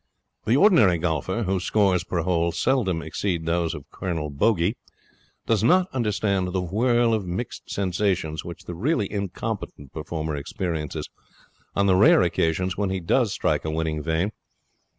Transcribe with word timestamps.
The 0.47 0.57
ordinary 0.57 0.97
golfer, 0.97 1.43
whose 1.43 1.63
scores 1.63 2.03
per 2.03 2.23
hole 2.23 2.51
seldom 2.53 3.03
exceed 3.03 3.45
those 3.45 3.75
of 3.75 3.87
Colonel 3.91 4.31
Bogey, 4.31 4.75
does 5.45 5.63
not 5.63 5.93
understand 5.93 6.47
the 6.53 6.59
whirl 6.63 7.13
of 7.13 7.27
mixed 7.27 7.69
sensations 7.69 8.43
which 8.43 8.63
the 8.63 8.73
really 8.73 9.05
incompetent 9.11 9.93
performer 9.93 10.35
experiences 10.35 11.07
on 11.75 11.85
the 11.85 11.95
rare 11.95 12.23
occasions 12.23 12.75
when 12.75 12.89
he 12.89 12.99
does 12.99 13.31
strike 13.31 13.63
a 13.63 13.69
winning 13.69 14.01
vein. 14.01 14.31